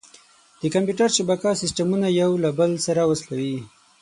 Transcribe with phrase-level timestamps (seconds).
[0.61, 3.57] د کمپیوټر شبکه سیسټمونه یو له بل سره وصلوي.